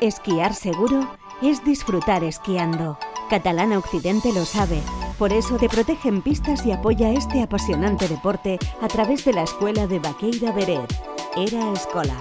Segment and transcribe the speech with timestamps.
[0.00, 1.10] Esquiar seguro
[1.42, 2.98] es disfrutar esquiando.
[3.28, 4.80] Catalana Occidente lo sabe.
[5.18, 9.42] Por eso te protege en pistas y apoya este apasionante deporte a través de la
[9.42, 10.94] escuela de Baqueira Beret.
[11.36, 12.14] Era Escola.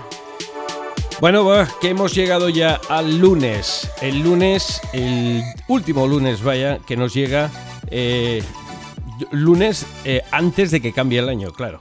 [1.21, 1.47] Bueno,
[1.79, 3.91] que hemos llegado ya al lunes.
[4.01, 7.51] El lunes, el último lunes, vaya, que nos llega.
[7.91, 8.41] Eh,
[9.29, 11.79] lunes eh, antes de que cambie el año, claro.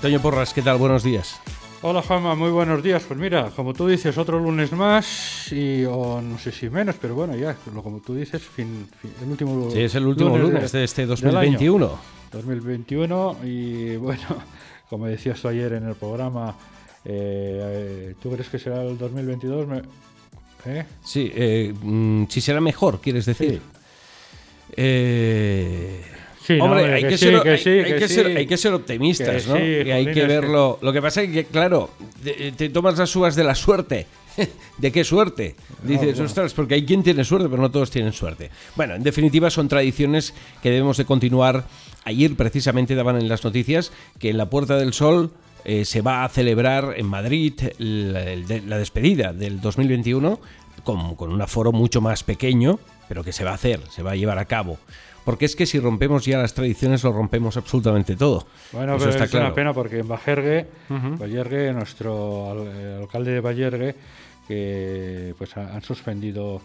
[0.00, 0.78] Toño Porras, ¿qué tal?
[0.78, 1.38] Buenos días.
[1.84, 3.02] Hola Juanma, muy buenos días.
[3.08, 7.16] Pues mira, como tú dices, otro lunes más y o no sé si menos, pero
[7.16, 8.86] bueno, ya, como tú dices, fin,
[9.20, 11.98] el último Sí, es el último lunes, de, este 2021.
[12.30, 14.22] 2021 y bueno,
[14.88, 16.54] como decías tú ayer en el programa,
[17.04, 19.66] eh, ¿tú crees que será el 2022?
[20.66, 20.84] ¿Eh?
[21.02, 23.60] Sí, eh, mm, si será mejor, quieres decir.
[24.76, 26.00] Eh,
[26.60, 27.18] Hombre, hay, que
[28.56, 29.58] ser, optimistas, ¿no?
[29.58, 30.78] y hay que verlo.
[30.82, 31.90] Lo que pasa es que, claro,
[32.56, 34.06] te, tomas las uvas de la suerte.
[34.78, 35.54] ¿De qué suerte?
[35.82, 38.50] Dices, ostras, porque hay quien tiene suerte, pero no todos tienen suerte.
[38.74, 41.64] Bueno, en definitiva son tradiciones que debemos de continuar.
[42.04, 45.30] Ayer precisamente daban en las noticias que en la Puerta del Sol
[45.64, 50.40] eh, se va a celebrar en Madrid la, despedida del 2021
[50.82, 54.12] con, con un aforo mucho más pequeño, pero que se va a hacer, se va
[54.12, 54.78] a llevar a cabo
[55.24, 58.46] porque es que si rompemos ya las tradiciones lo rompemos absolutamente todo.
[58.72, 60.66] Bueno, pero es una pena porque en Bajergue,
[61.72, 62.50] nuestro
[63.00, 63.94] alcalde de Bajergue,
[64.48, 66.60] que pues han suspendido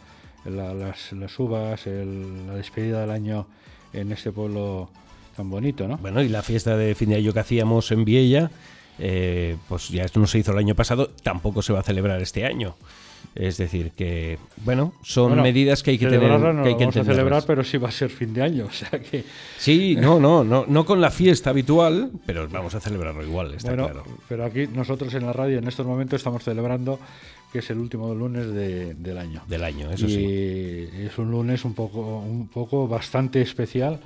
[0.45, 3.47] las, las, uvas, la despedida del año
[3.93, 4.89] en este pueblo
[5.35, 5.97] tan bonito, ¿no?
[5.97, 8.49] Bueno, y la fiesta de fin de año que hacíamos en Viella,
[8.99, 12.45] eh, pues ya no se hizo el año pasado, tampoco se va a celebrar este
[12.45, 12.75] año.
[13.35, 16.39] Es decir, que, bueno, son medidas que hay que tener.
[16.39, 18.65] No que hay que vamos a celebrar, pero sí va a ser fin de año.
[18.67, 19.23] O sea que...
[19.57, 23.69] Sí, no, no, no, no con la fiesta habitual, pero vamos a celebrarlo igual, está
[23.69, 24.03] bueno, claro.
[24.27, 26.99] Pero aquí nosotros en la radio en estos momentos estamos celebrando
[27.51, 29.43] que es el último lunes del año.
[29.47, 30.89] Del año, eso y sí.
[31.05, 33.99] Es un lunes un poco, un poco bastante especial,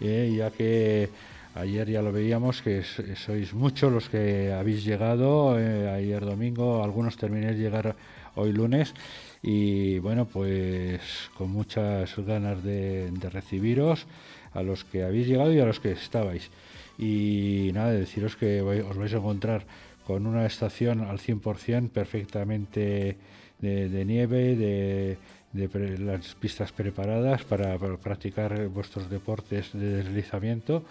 [0.00, 1.08] eh, ya que
[1.54, 7.16] Ayer ya lo veíamos que sois muchos los que habéis llegado, eh, ayer domingo, algunos
[7.16, 7.96] terminéis de llegar
[8.36, 8.94] hoy lunes
[9.42, 11.00] y bueno, pues
[11.36, 14.06] con muchas ganas de, recibiros
[14.52, 16.50] a los que habéis llegado y a los que estabais.
[16.98, 19.66] Y nada, deciros que os vais a encontrar
[20.06, 23.16] con una estación al 100% perfectamente
[23.60, 30.84] de, nieve, de, las pistas preparadas para, practicar vuestros deportes de deslizamiento,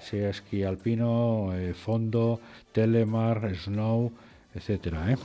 [0.00, 2.40] sea esquí alpino, eh, fondo,
[2.72, 4.12] telemar, snow,
[4.54, 5.12] etcétera.
[5.12, 5.16] ¿eh?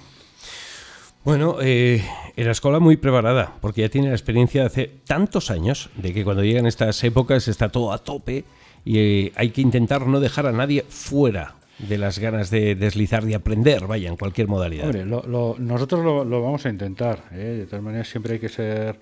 [1.27, 2.01] Bueno, eh,
[2.37, 6.23] la escuela muy preparada, porque ya tiene la experiencia de hace tantos años, de que
[6.23, 8.45] cuando llegan estas épocas está todo a tope
[8.85, 13.27] y eh, hay que intentar no dejar a nadie fuera de las ganas de deslizar
[13.29, 14.85] y aprender, vaya, en cualquier modalidad.
[14.85, 17.55] Hombre, nosotros lo, vamos a intentar, ¿eh?
[17.59, 18.99] de todas maneras siempre hay que ser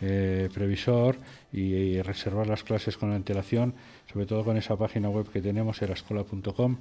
[0.00, 1.16] eh, previsor
[1.52, 3.74] y, reservar las clases con antelación,
[4.12, 6.76] sobre todo con esa página web que tenemos, erascola.com,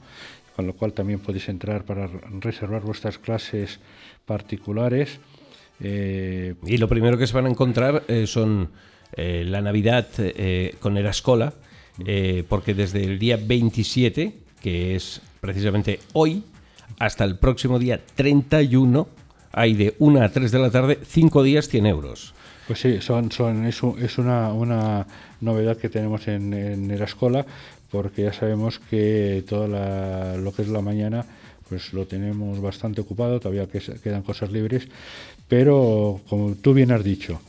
[0.55, 2.07] con lo cual también podéis entrar para
[2.39, 3.79] reservar vuestras clases
[4.25, 5.19] particulares.
[5.79, 8.69] Eh, y lo primero que se van a encontrar eh, son
[9.13, 10.07] eh, la Navidad
[10.79, 11.53] con Erascola,
[12.47, 16.43] porque desde el día 27, que es precisamente hoy,
[16.99, 19.07] hasta el próximo día 31,
[19.53, 22.33] hay de 1 a 3 de la tarde, 5 días 100 euros.
[22.67, 25.07] Pues sí, son, son, es, es una, una
[25.39, 27.45] novedad que tenemos en, en Erascola,
[27.89, 31.25] porque ya sabemos que toda lo que es la mañana
[31.69, 34.89] pues lo tenemos bastante ocupado, todavía que quedan cosas libres,
[35.47, 37.39] pero como tú bien has dicho,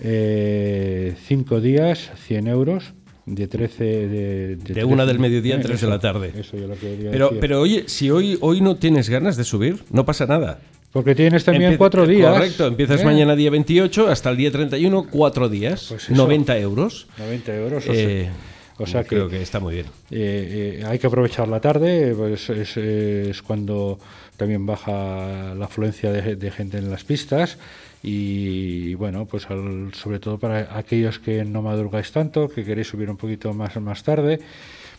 [0.00, 2.92] eh, cinco días, 100 euros,
[3.26, 6.32] de 13 de, de, una del mediodía a 3 de la tarde.
[6.38, 9.82] Eso yo lo quería pero, pero oye, si hoy, hoy no tienes ganas de subir,
[9.90, 10.60] no pasa nada.
[10.92, 12.32] Porque tienes también cuatro días.
[12.32, 13.04] Correcto, empiezas ¿eh?
[13.04, 17.06] mañana día 28 hasta el día 31, cuatro días, 90 pues euros.
[17.18, 17.84] 90 euros.
[17.88, 18.30] Eh,
[18.78, 19.86] o sea creo que, está muy bien.
[20.10, 23.98] Eh, eh, hay que aprovechar la tarde, pues es, cuando
[24.36, 27.58] también baja la afluencia de, gente en las pistas
[28.02, 33.16] y bueno, pues sobre todo para aquellos que no madrugáis tanto, que queréis subir un
[33.16, 34.40] poquito más más tarde,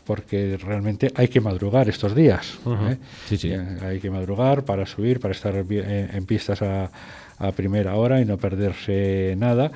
[0.06, 2.57] porque realmente hay que madrugar estos días.
[2.65, 2.97] ¿eh?
[3.27, 3.51] sí, sí.
[3.51, 6.89] Hay que madrugar para subir, para estar en, pistas a,
[7.38, 9.71] a primera hora y no perderse nada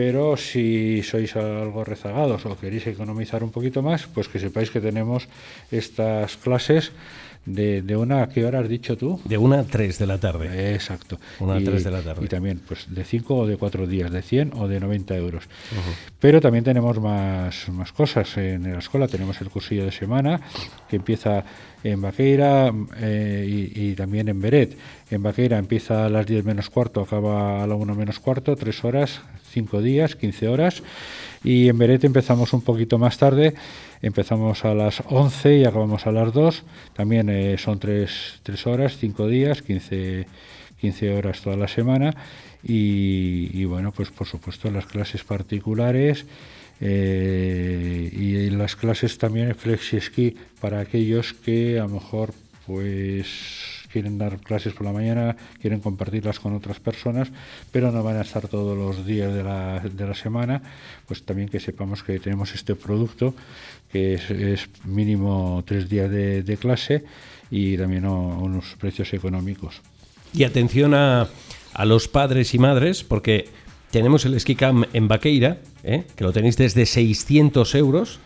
[0.00, 4.80] pero si sois algo rezagados o queréis economizar un poquito más, pues que sepáis que
[4.80, 5.28] tenemos
[5.68, 6.96] estas clases
[7.46, 9.20] De, de una, ¿a qué hora has dicho tú?
[9.24, 10.74] De una a tres de la tarde.
[10.74, 11.18] Exacto.
[11.38, 12.24] Una a tres de la tarde.
[12.24, 15.44] Y también, pues, de cinco o de cuatro días, de 100 o de 90 euros.
[16.18, 19.08] Pero también tenemos más, más cosas en la escuela.
[19.08, 20.40] Tenemos el cursillo de semana,
[20.88, 21.44] que empieza
[21.82, 24.76] en Vaqueira eh, y, también en Beret.
[25.10, 28.84] En Vaqueira empieza a las 10 menos cuarto, acaba a la 1 menos cuarto, tres
[28.84, 30.82] horas, cinco días, 15 horas.
[31.42, 33.54] Y en Beret empezamos un poquito más tarde,
[34.02, 36.64] empezamos a las 11 y acabamos a las 2.
[36.94, 40.26] También eh, son 3, horas, 5 días, 15,
[40.80, 42.14] 15 horas toda la semana.
[42.62, 46.26] Y, bueno, pues por supuesto las clases particulares.
[46.82, 52.32] Eh, y las clases también flexi ski para aquellos que a lo mejor
[52.66, 57.28] pues quieren dar clases por la mañana, quieren compartirlas con otras personas,
[57.72, 60.62] pero no van a estar todos los días de la, de la semana,
[61.06, 63.34] pues también que sepamos que tenemos este producto
[63.90, 67.04] que es, mínimo tres días de, clase
[67.50, 69.80] y también unos precios económicos.
[70.32, 71.28] Y atención a,
[71.74, 73.48] a los padres y madres, porque
[73.90, 74.56] tenemos el Ski
[74.92, 76.04] en Vaqueira, ¿eh?
[76.14, 78.20] que lo tenéis desde 600 euros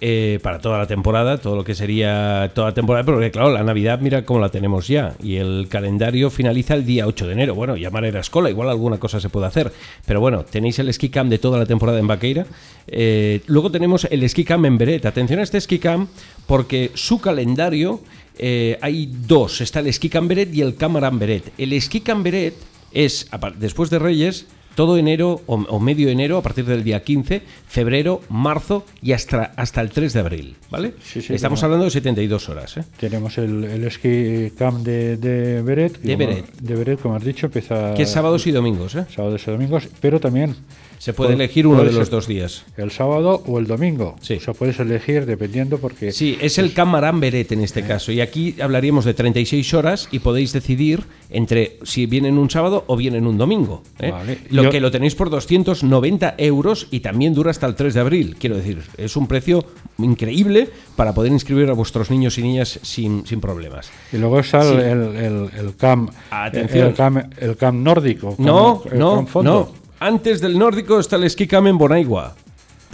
[0.00, 3.62] eh, para toda la temporada, todo lo que sería toda la temporada, porque claro, la
[3.62, 7.54] Navidad mira cómo la tenemos ya y el calendario finaliza el día 8 de enero.
[7.54, 9.72] Bueno, llamar a escuela, igual alguna cosa se puede hacer,
[10.06, 12.46] pero bueno, tenéis el ski camp de toda la temporada en Vaqueira.
[12.86, 15.06] Eh, luego tenemos el ski camp en Beret.
[15.06, 16.10] Atención a este ski camp
[16.46, 18.00] porque su calendario
[18.38, 21.52] eh, hay dos, está el ski camp Beret y el Camaran Beret.
[21.58, 22.54] El ski camp Beret
[22.92, 28.20] es, después de Reyes, todo enero o, medio enero, a partir del día 15, febrero,
[28.28, 30.94] marzo y hasta, hasta el 3 de abril, ¿vale?
[31.14, 32.76] Estamos hablando de 72 horas.
[32.76, 32.84] ¿eh?
[32.98, 36.00] Tenemos el, el ski camp de, de Beret.
[36.00, 36.52] De Beret.
[36.60, 37.94] De Beret, como has dicho, empieza...
[37.94, 39.06] Que es sábados y domingos, ¿eh?
[39.14, 40.56] Sábados y domingos, pero también
[41.04, 42.64] se puede elegir uno de los dos días.
[42.78, 44.16] El sábado o el domingo.
[44.22, 44.34] Sí.
[44.34, 46.12] O sea, puedes elegir dependiendo porque...
[46.12, 48.10] Sí, es el Camarán Beret en este caso.
[48.10, 52.96] Y aquí hablaríamos de 36 horas y podéis decidir entre si vienen un sábado o
[52.96, 53.82] vienen un domingo.
[53.98, 54.12] ¿eh?
[54.48, 58.36] Lo que lo tenéis por 290 euros y también dura hasta el 3 de abril.
[58.38, 59.64] Quiero decir, es un precio
[59.98, 63.90] increíble para poder inscribir a vuestros niños y niñas sin, sin problemas.
[64.12, 66.08] Y luego está el, el, el, CAM,
[66.52, 68.34] el, CAM, el CAM nórdico.
[68.38, 72.34] no, no, no antes del nórdico está el Ski Cam en Bonaigua.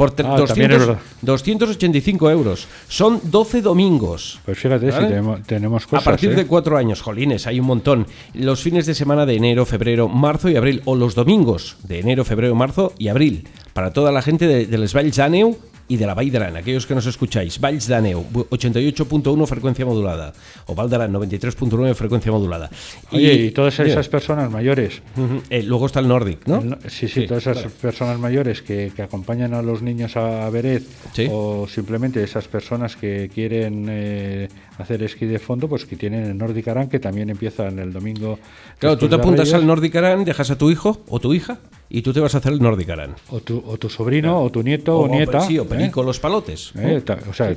[0.00, 2.66] Por 285 ah, euros.
[2.88, 4.40] Son 12 domingos.
[4.46, 4.98] Pues fíjate, si
[5.46, 6.06] tenemos, cosas.
[6.06, 6.36] A partir ¿eh?
[6.36, 8.06] de cuatro años, jolines, hay un montón.
[8.32, 10.80] Los fines de semana de enero, febrero, marzo y abril.
[10.86, 13.46] O los domingos de enero, febrero, marzo y abril.
[13.74, 15.58] Para toda la gente de, de Les Valls d'Aneu
[15.90, 20.32] y de la Vall aquellos que nos escucháis, Valls d'Aneu, 88.1 frecuencia modulada,
[20.66, 22.70] o Val 93.9 frecuencia modulada.
[23.10, 25.02] y, todas esas personas mayores.
[25.50, 26.78] Eh, luego está el Nordic, ¿no?
[26.86, 30.84] sí, sí, todas esas personas mayores que, acompañan a los niños a, Beret,
[31.28, 34.48] o simplemente esas personas que quieren eh,
[34.78, 37.92] hacer esquí de fondo, pues que tienen el Nordic Aran, que también empieza en el
[37.92, 38.38] domingo.
[38.78, 41.58] Claro, tú te apuntas al Nordic Aran, dejas a tu hijo o tu hija
[41.92, 43.16] y tú te vas a hacer el Nordic Aran.
[43.30, 45.40] O tu, o tu sobrino, o tu nieto o, nieta.
[45.40, 46.06] Sí, o perico, ¿eh?
[46.06, 46.72] los palotes.
[46.78, 47.02] ¿Eh?
[47.28, 47.52] O sea,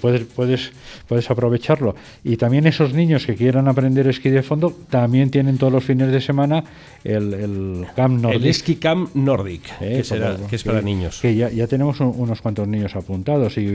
[0.00, 0.72] puedes, puedes,
[1.06, 1.94] puedes aprovecharlo.
[2.24, 6.10] Y también esos niños que quieran aprender esquí de fondo, también tienen todos los fines
[6.10, 6.64] de semana
[7.04, 8.40] el, el Camp Nordic.
[8.40, 10.02] El Esquí Camp Nordic, ¿Eh?
[10.48, 11.20] que, es para niños.
[11.20, 13.66] Que ya, ya tenemos unos cuantos niños apuntados y,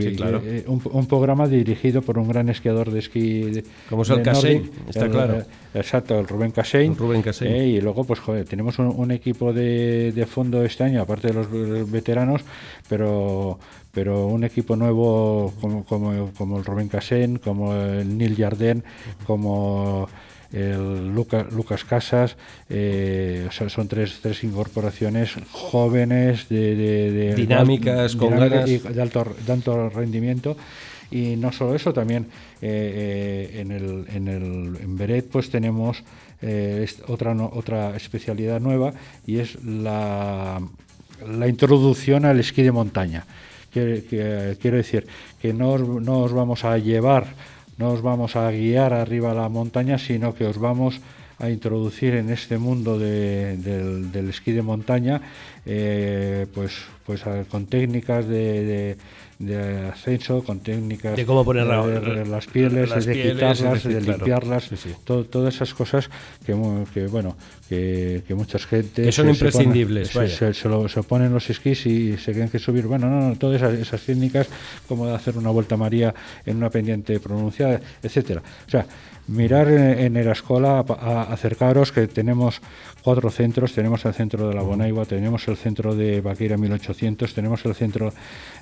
[0.66, 3.62] un, un, programa dirigido por un gran esquiador de esquí.
[3.88, 5.44] Como es el Casein, está claro.
[5.72, 6.96] exacto, el Rubén Casein.
[6.96, 11.34] Rubén y luego, pues joder, tenemos un equipo de de, fondo este año, aparte de
[11.34, 12.42] los veteranos,
[12.88, 13.58] pero
[13.92, 18.82] pero un equipo nuevo como, como, el Rubén Casén, como el Neil Jardin,
[19.24, 20.08] como
[20.54, 22.36] el Lucas Casas,
[22.70, 28.66] eh, son tres, tres incorporaciones jóvenes, de, dinámicas, con ganas.
[28.66, 30.56] de alto, de alto rendimiento
[31.10, 32.26] y no solo eso, también
[32.60, 36.02] eh, eh, en, el, en, el, en Beret pues tenemos
[36.42, 38.92] eh, otra, otra especialidad nueva
[39.26, 40.60] y es la,
[41.26, 43.24] la introducción al esquí de montaña.
[43.72, 45.06] quiero decir
[45.40, 47.26] que no os, vamos a llevar,
[47.76, 51.00] no os vamos a guiar arriba a la montaña, sino que os vamos
[51.38, 55.20] a introducir en este mundo del, esquí de montaña,
[55.64, 56.72] pues,
[57.04, 58.96] pues con técnicas de
[59.38, 64.70] de ascenso, con técnicas de cómo poner las pieles, de quitarlas, de, limpiarlas,
[65.04, 66.08] todas esas cosas
[66.44, 66.54] que,
[66.92, 67.36] que bueno,
[67.68, 70.08] que, que muchas gente que son imprescindibles.
[70.08, 72.86] Se, lo, se, ponen los esquís y se tienen que subir.
[72.86, 74.48] Bueno, no, no, todas esas, técnicas
[74.86, 76.14] como de hacer una vuelta María
[76.46, 78.42] en una pendiente pronunciada, etcétera.
[78.66, 78.86] O sea,
[79.26, 82.60] mirar en, en la escuela, acercaros que tenemos
[83.04, 87.62] cuatro centros, tenemos el centro de la Bonaigua, tenemos el centro de Baqueira 1800, tenemos
[87.66, 88.14] el centro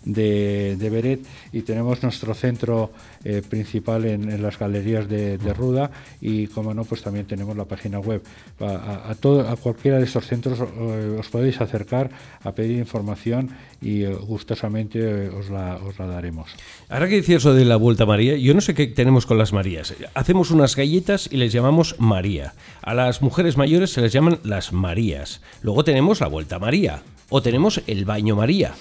[0.04, 1.20] de, de Beret
[1.52, 2.90] y tenemos nuestro centro
[3.24, 5.92] eh, principal en, las galerías de, Ruda.
[6.20, 8.22] Y como no, pues también tenemos la página web.
[8.60, 12.10] A, todo, a cualquiera de estos centros eh, os podéis acercar
[12.42, 13.50] a pedir información
[13.82, 16.50] y eh, gustosamente os la, os la daremos.
[16.88, 19.52] Ahora que decías eso de la Vuelta María, yo no sé qué tenemos con las
[19.52, 19.94] Marías.
[20.14, 22.54] Hacemos unas galletas y les llamamos María.
[22.82, 25.40] A las mujeres mayores se les llaman las Marías.
[25.62, 28.74] Luego tenemos la Vuelta María o tenemos el Baño María.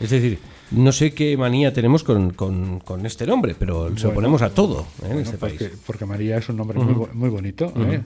[0.00, 0.38] Es decir,
[0.70, 4.86] no sé qué manía tenemos con, con, este nombre, pero se lo ponemos a todo
[5.02, 5.12] ¿eh?
[5.12, 5.70] en este porque, país.
[5.86, 7.72] Porque María es un nombre muy, bonito.
[7.76, 8.02] ¿eh?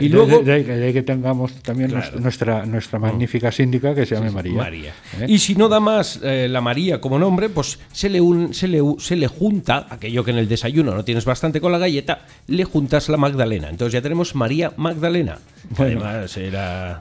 [0.00, 4.54] y luego, de, ahí que tengamos también nuestra, nuestra magnífica síndica que se llame María.
[4.54, 4.94] María.
[5.20, 5.26] ¿eh?
[5.28, 8.20] Y si no da más la María como nombre, pues se le,
[8.52, 11.78] se, le, se le junta, aquello que en el desayuno no tienes bastante con la
[11.78, 13.70] galleta, le juntas la Magdalena.
[13.70, 15.38] Entonces ya tenemos María Magdalena.
[15.76, 17.00] además era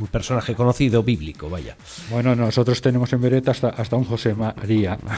[0.00, 1.76] un personaje conocido bíblico, vaya.
[2.10, 4.98] Bueno, nosotros tenemos en Beretta hasta, hasta un José María.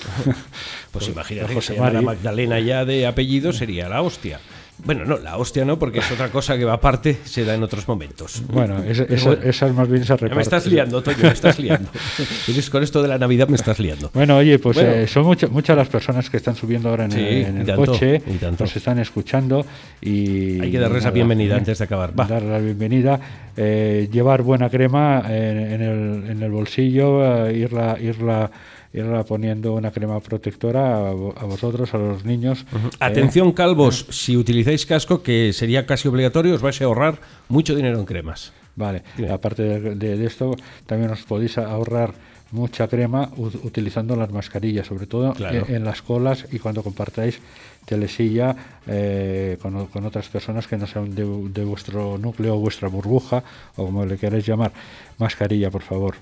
[0.93, 2.03] Pues imagínate José María.
[2.03, 4.39] Magdalena ya de apellido sería la hostia.
[4.83, 7.63] Bueno, no, la hostia no, porque es otra cosa que va aparte, se da en
[7.63, 8.43] otros momentos.
[8.49, 10.35] Bueno, esa, más bien se reparte.
[10.35, 11.89] Me estás liando, Toño, me estás liando.
[12.71, 14.11] con esto de la Navidad me estás liando.
[14.13, 18.21] Bueno, oye, pues eh, son muchas las personas que están subiendo ahora en el, coche,
[18.59, 19.65] nos están escuchando
[20.01, 20.61] y...
[20.61, 22.19] Hay que darles la bienvenida antes de acabar.
[22.19, 22.27] Va.
[22.27, 23.21] Dar la bienvenida,
[23.57, 27.97] eh, llevar buena crema en, el, bolsillo, eh, irla...
[28.01, 28.51] irla
[28.95, 32.65] irla poniendo una crema protectora a, vosotros, a los niños.
[33.01, 37.99] Atención, calvos, si utilizáis casco, que sería casi obligatorio, os vais a ahorrar mucho dinero
[37.99, 38.53] en cremas.
[38.77, 39.63] Vale, aparte
[39.95, 42.15] de, esto, también os podéis ahorrar
[42.51, 47.41] mucha crema utilizando las mascarillas, sobre todo en, las colas y cuando compartáis
[47.85, 48.55] telesilla
[48.87, 53.43] eh, con, otras personas que no sean de, vuestro núcleo o vuestra burbuja,
[53.77, 54.73] o como le queráis llamar.
[55.19, 56.15] Mascarilla, por favor.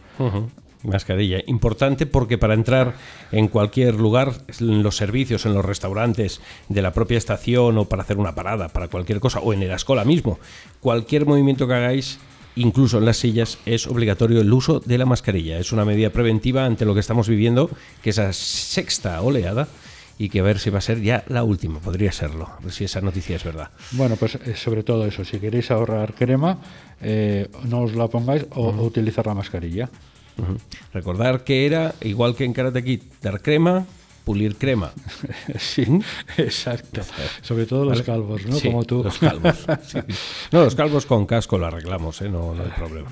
[0.82, 1.40] Mascarilla.
[1.46, 2.94] Importante porque para entrar
[3.30, 8.02] en cualquier lugar, en los servicios, en los restaurantes de la propia estación o para
[8.02, 10.38] hacer una parada, para cualquier cosa, o en la escuela mismo,
[10.80, 12.18] cualquier movimiento que hagáis,
[12.56, 15.58] incluso en las sillas, es obligatorio el uso de la mascarilla.
[15.58, 17.70] Es una medida preventiva ante lo que estamos viviendo,
[18.02, 19.68] que es la sexta oleada
[20.18, 22.72] y que a ver si va a ser ya la última, podría serlo, a ver
[22.72, 23.70] si esa noticia es verdad.
[23.92, 26.58] Bueno, pues eh, sobre todo eso, si queréis ahorrar crema,
[27.00, 29.88] eh, no os la pongáis o utilizar la mascarilla.
[30.92, 33.86] Recordar que era, igual que en Karate Kid, dar crema,
[34.24, 34.92] pulir crema.
[35.58, 35.84] Sí,
[36.36, 37.02] exacto.
[37.42, 38.58] Sobre todo los calvos, ¿no?
[38.60, 39.02] Como tú.
[39.02, 39.66] Los calvos.
[40.52, 42.28] No, los calvos con casco lo arreglamos, ¿eh?
[42.28, 43.10] no, no hay problema.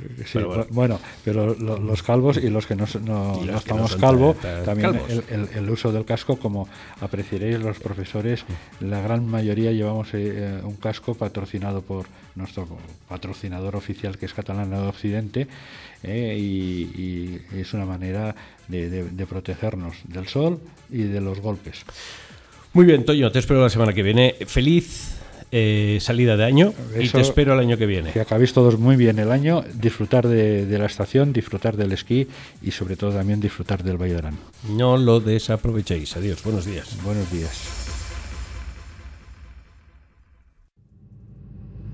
[0.71, 0.99] bueno.
[1.25, 6.37] pero los calvos y los que no, no, estamos calvo, también el, uso del casco,
[6.37, 6.69] como
[7.01, 8.45] apreciaréis los profesores,
[8.81, 12.67] la gran mayoría llevamos eh, un casco patrocinado por nuestro
[13.09, 15.47] patrocinador oficial que es Catalana de Occidente
[16.03, 18.35] eh, y, es una manera
[18.69, 20.61] de, protegernos del sol
[20.91, 21.85] y de los golpes.
[22.73, 24.37] Muy bien, Toño, te espero la semana que viene.
[24.47, 25.19] Feliz
[25.53, 28.13] eh, salida de año y te espero el año que viene.
[28.13, 32.29] Que acabéis todos muy bien el año, disfrutar de, la estación, disfrutar del esquí
[32.63, 34.21] y sobre todo también disfrutar del Valle
[34.69, 36.17] No lo desaprovechéis.
[36.17, 36.97] Adiós, buenos días.
[37.03, 37.90] Buenos días.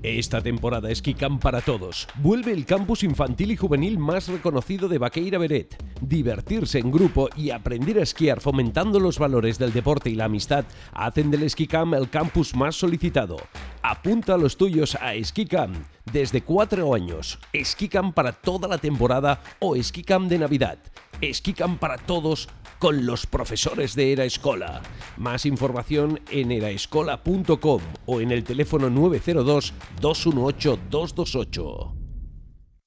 [0.03, 2.07] Esta temporada Esquicam para todos.
[2.21, 5.75] Vuelve el campus infantil y juvenil más reconocido de Baqueira Beret.
[6.01, 10.65] Divertirse en grupo y aprender a esquiar fomentando los valores del deporte y la amistad
[10.93, 13.37] hacen del Esquicam el campus más solicitado.
[13.81, 15.73] Apunta a los tuyos a Esquicam.
[16.13, 20.77] Desde cuatro años, Esquicam para toda la temporada o Esquicam de Navidad.
[21.21, 24.81] Esquicam para todos con los profesores de Era Escola.
[25.17, 31.95] Más información en eraescola.com o en el teléfono 902 218 228.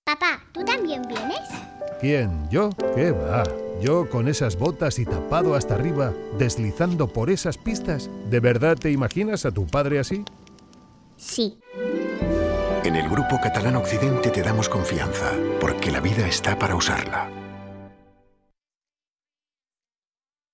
[0.04, 1.40] Papá, ¿tú también vienes?
[2.00, 2.48] ¿Quién?
[2.50, 2.70] ¿Yo?
[2.94, 3.44] ¿Qué va?
[3.80, 8.90] Yo con esas botas y tapado hasta arriba, deslizando por esas pistas, ¿de verdad te
[8.90, 10.24] imaginas a tu padre así?
[11.16, 11.58] Sí.
[12.84, 17.39] En el Grupo Catalán Occidente te damos confianza, porque la vida está para usarla